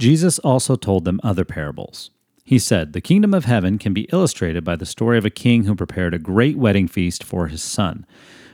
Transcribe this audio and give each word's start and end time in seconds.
Jesus 0.00 0.38
also 0.38 0.76
told 0.76 1.04
them 1.04 1.20
other 1.22 1.44
parables. 1.44 2.10
He 2.42 2.58
said, 2.58 2.94
The 2.94 3.02
kingdom 3.02 3.34
of 3.34 3.44
heaven 3.44 3.76
can 3.76 3.92
be 3.92 4.08
illustrated 4.14 4.64
by 4.64 4.76
the 4.76 4.86
story 4.86 5.18
of 5.18 5.26
a 5.26 5.30
king 5.30 5.64
who 5.64 5.74
prepared 5.74 6.14
a 6.14 6.18
great 6.18 6.56
wedding 6.56 6.88
feast 6.88 7.22
for 7.22 7.48
his 7.48 7.62
son. 7.62 8.06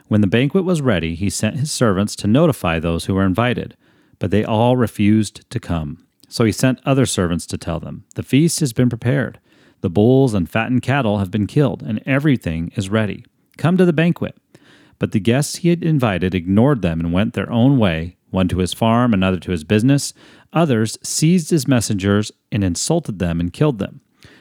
When 0.08 0.22
the 0.22 0.26
banquet 0.26 0.64
was 0.64 0.82
ready, 0.82 1.14
he 1.14 1.30
sent 1.30 1.60
his 1.60 1.70
servants 1.70 2.16
to 2.16 2.26
notify 2.26 2.80
those 2.80 3.04
who 3.04 3.14
were 3.14 3.24
invited, 3.24 3.76
but 4.18 4.32
they 4.32 4.44
all 4.44 4.76
refused 4.76 5.48
to 5.50 5.60
come. 5.60 6.04
So 6.28 6.44
he 6.44 6.50
sent 6.50 6.80
other 6.84 7.06
servants 7.06 7.46
to 7.46 7.56
tell 7.56 7.78
them, 7.78 8.06
The 8.16 8.24
feast 8.24 8.58
has 8.58 8.72
been 8.72 8.88
prepared. 8.88 9.38
The 9.82 9.90
bulls 9.90 10.34
and 10.34 10.50
fattened 10.50 10.82
cattle 10.82 11.18
have 11.18 11.30
been 11.30 11.46
killed, 11.46 11.80
and 11.80 12.02
everything 12.06 12.72
is 12.74 12.88
ready. 12.88 13.24
Come 13.56 13.76
to 13.76 13.84
the 13.84 13.92
banquet. 13.92 14.36
But 14.98 15.12
the 15.12 15.20
guests 15.20 15.56
he 15.56 15.68
had 15.68 15.84
invited 15.84 16.34
ignored 16.34 16.82
them 16.82 16.98
and 16.98 17.12
went 17.12 17.34
their 17.34 17.52
own 17.52 17.78
way, 17.78 18.15
one 18.30 18.48
to 18.48 18.58
his 18.58 18.74
farm, 18.74 19.14
another 19.14 19.38
to 19.40 19.50
his 19.50 19.64
business. 19.64 20.12
Others 20.52 20.98
seized 21.02 21.50
his 21.50 21.68
messengers 21.68 22.32
and 22.50 22.64
insulted 22.64 23.18
them 23.18 23.40
and 23.40 23.52
killed 23.52 23.78
them. 23.78 24.00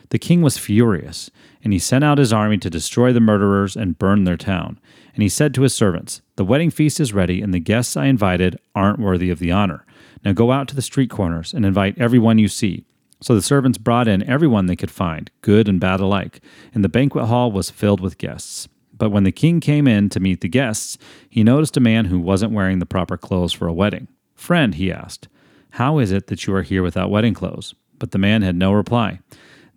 The 0.10 0.20
king 0.20 0.42
was 0.42 0.58
furious, 0.58 1.32
and 1.64 1.74
he 1.74 1.80
sent 1.80 2.04
out 2.04 2.18
his 2.18 2.32
army 2.32 2.58
to 2.60 2.70
destroy 2.70 3.12
the 3.12 3.20
murderers 3.20 3.76
and 3.76 3.98
burn 3.98 4.24
their 4.24 4.38
town. 4.38 4.80
And 5.14 5.24
he 5.24 5.30
said 5.30 5.54
to 5.54 5.64
his 5.64 5.74
servants, 5.74 6.22
The 6.36 6.46
wedding 6.46 6.70
feast 6.70 7.00
is 7.00 7.14
ready, 7.14 7.42
and 7.42 7.54
the 7.54 7.60
guests 7.60 7.98
I 7.98 8.06
invited 8.06 8.60
aren't 8.76 9.00
worthy 9.00 9.30
of 9.30 9.40
the 9.40 9.52
honor. 9.52 9.86
Now 10.24 10.34
go 10.34 10.52
out 10.52 10.68
to 10.70 10.76
the 10.76 10.82
street 10.82 11.10
corners 11.10 11.54
and 11.54 11.66
invite 11.66 11.98
everyone 11.98 12.38
you 12.38 12.48
see. 12.48 12.86
So 13.22 13.34
the 13.34 13.42
servants 13.42 13.78
brought 13.78 14.08
in 14.08 14.28
everyone 14.30 14.66
they 14.66 14.76
could 14.76 14.92
find, 14.92 15.32
good 15.42 15.68
and 15.68 15.80
bad 15.80 16.00
alike, 16.00 16.42
and 16.74 16.84
the 16.84 16.90
banquet 16.90 17.26
hall 17.26 17.52
was 17.52 17.72
filled 17.72 18.02
with 18.02 18.18
guests. 18.18 18.68
But 18.98 19.10
when 19.10 19.24
the 19.24 19.32
king 19.32 19.60
came 19.60 19.88
in 19.88 20.10
to 20.10 20.20
meet 20.20 20.42
the 20.42 20.48
guests, 20.48 20.98
he 21.30 21.44
noticed 21.44 21.78
a 21.78 21.82
man 21.82 22.06
who 22.06 22.20
wasn't 22.20 22.54
wearing 22.54 22.80
the 22.80 22.86
proper 22.86 23.18
clothes 23.18 23.54
for 23.54 23.68
a 23.68 23.74
wedding. 23.74 24.08
Friend, 24.36 24.74
he 24.74 24.92
asked, 24.92 25.28
how 25.76 26.00
is 26.00 26.14
it 26.14 26.28
that 26.28 26.48
you 26.48 26.56
are 26.56 26.62
here 26.62 26.82
without 26.82 27.10
wedding 27.10 27.34
clothes? 27.34 27.76
But 28.00 28.12
the 28.12 28.18
man 28.18 28.44
had 28.44 28.56
no 28.56 28.72
reply. 28.72 29.20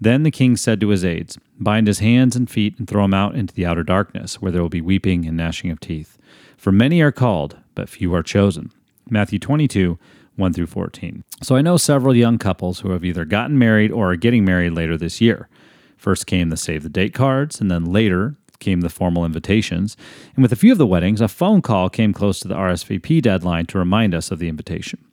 Then 0.00 0.22
the 0.22 0.30
king 0.30 0.56
said 0.56 0.80
to 0.80 0.90
his 0.90 1.04
aides, 1.04 1.38
Bind 1.58 1.88
his 1.88 1.98
hands 1.98 2.36
and 2.36 2.48
feet 2.48 2.78
and 2.78 2.86
throw 2.86 3.04
him 3.04 3.12
out 3.14 3.34
into 3.34 3.52
the 3.52 3.66
outer 3.66 3.82
darkness, 3.82 4.40
where 4.40 4.52
there 4.52 4.62
will 4.62 4.68
be 4.68 4.80
weeping 4.80 5.26
and 5.26 5.36
gnashing 5.36 5.72
of 5.72 5.80
teeth. 5.80 6.16
For 6.56 6.70
many 6.70 7.00
are 7.00 7.10
called, 7.10 7.56
but 7.74 7.88
few 7.88 8.14
are 8.14 8.22
chosen. 8.22 8.70
Matthew 9.10 9.40
22, 9.40 9.98
1 10.36 10.52
through 10.52 10.68
14. 10.68 11.24
So 11.42 11.56
I 11.56 11.62
know 11.62 11.76
several 11.76 12.14
young 12.14 12.38
couples 12.38 12.78
who 12.78 12.92
have 12.92 13.04
either 13.04 13.24
gotten 13.24 13.58
married 13.58 13.90
or 13.90 14.12
are 14.12 14.16
getting 14.16 14.44
married 14.44 14.74
later 14.74 14.96
this 14.96 15.20
year. 15.20 15.48
First 15.96 16.28
came 16.28 16.50
the 16.50 16.56
save 16.56 16.84
the 16.84 16.88
date 16.88 17.12
cards, 17.12 17.60
and 17.60 17.72
then 17.72 17.86
later 17.86 18.36
came 18.58 18.80
the 18.80 18.88
formal 18.88 19.24
invitations. 19.24 19.96
And 20.34 20.42
with 20.42 20.52
a 20.52 20.56
few 20.56 20.72
of 20.72 20.78
the 20.78 20.86
weddings, 20.86 21.20
a 21.20 21.28
phone 21.28 21.62
call 21.62 21.88
came 21.88 22.12
close 22.12 22.40
to 22.40 22.48
the 22.48 22.54
RSVP 22.54 23.22
deadline 23.22 23.66
to 23.66 23.78
remind 23.78 24.14
us 24.14 24.30
of 24.30 24.38
the 24.38 24.48
invitation. 24.48 25.04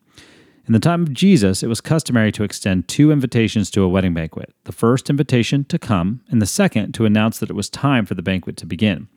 In 0.68 0.74
the 0.74 0.80
time 0.80 1.04
of 1.04 1.14
Jesus, 1.14 1.62
it 1.62 1.68
was 1.68 1.80
customary 1.80 2.32
to 2.32 2.44
extend 2.44 2.88
two 2.88 3.12
invitations 3.12 3.70
to 3.72 3.84
a 3.84 3.88
wedding 3.88 4.16
banquet 4.16 4.52
the 4.64 4.72
first 4.72 5.12
invitation 5.12 5.64
to 5.66 5.78
come, 5.78 6.22
and 6.30 6.42
the 6.42 6.48
second 6.48 6.94
to 6.94 7.06
announce 7.06 7.38
that 7.38 7.52
it 7.52 7.56
was 7.56 7.70
time 7.70 8.06
for 8.06 8.16
the 8.16 8.24
banquet 8.24 8.58
to 8.58 8.66
begin. 8.66 9.08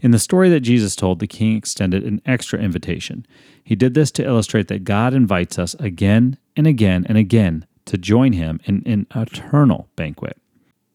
In 0.00 0.10
the 0.10 0.18
story 0.18 0.48
that 0.48 0.60
Jesus 0.60 0.96
told, 0.96 1.20
the 1.20 1.26
king 1.26 1.56
extended 1.56 2.02
an 2.02 2.20
extra 2.26 2.58
invitation. 2.58 3.26
He 3.62 3.76
did 3.76 3.94
this 3.94 4.10
to 4.12 4.24
illustrate 4.24 4.68
that 4.68 4.84
God 4.84 5.14
invites 5.14 5.58
us 5.58 5.74
again 5.74 6.38
and 6.56 6.66
again 6.66 7.06
and 7.08 7.16
again 7.16 7.66
to 7.84 7.96
join 7.96 8.32
him 8.32 8.60
in 8.64 8.82
an 8.86 9.06
eternal 9.14 9.88
banquet. 9.94 10.36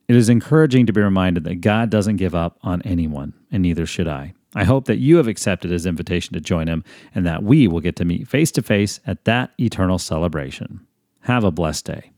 It 0.07 0.15
is 0.15 0.29
encouraging 0.29 0.85
to 0.85 0.93
be 0.93 1.01
reminded 1.01 1.43
that 1.45 1.61
God 1.61 1.89
doesn't 1.89 2.17
give 2.17 2.35
up 2.35 2.57
on 2.61 2.81
anyone, 2.83 3.33
and 3.51 3.63
neither 3.63 3.85
should 3.85 4.07
I. 4.07 4.33
I 4.55 4.65
hope 4.65 4.85
that 4.85 4.99
you 4.99 5.17
have 5.17 5.27
accepted 5.27 5.71
his 5.71 5.85
invitation 5.85 6.33
to 6.33 6.41
join 6.41 6.67
him 6.67 6.83
and 7.15 7.25
that 7.25 7.43
we 7.43 7.67
will 7.67 7.79
get 7.79 7.95
to 7.97 8.05
meet 8.05 8.27
face 8.27 8.51
to 8.51 8.61
face 8.61 8.99
at 9.07 9.25
that 9.25 9.51
eternal 9.59 9.97
celebration. 9.97 10.85
Have 11.21 11.43
a 11.43 11.51
blessed 11.51 11.85
day. 11.85 12.12